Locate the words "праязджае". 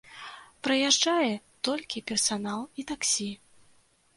0.67-1.33